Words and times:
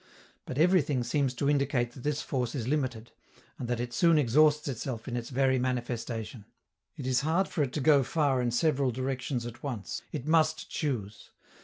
But 0.47 0.57
everything 0.57 1.03
seems 1.03 1.35
to 1.35 1.47
indicate 1.47 1.91
that 1.91 2.01
this 2.01 2.23
force 2.23 2.55
is 2.55 2.67
limited, 2.67 3.11
and 3.59 3.67
that 3.67 3.79
it 3.79 3.93
soon 3.93 4.17
exhausts 4.17 4.67
itself 4.67 5.07
in 5.07 5.15
its 5.15 5.29
very 5.29 5.59
manifestation. 5.59 6.45
It 6.97 7.05
is 7.05 7.21
hard 7.21 7.47
for 7.47 7.61
it 7.61 7.71
to 7.73 7.81
go 7.81 8.01
far 8.01 8.41
in 8.41 8.49
several 8.49 8.89
directions 8.89 9.45
at 9.45 9.61
once: 9.61 10.01
it 10.11 10.25
must 10.25 10.71
choose. 10.71 11.29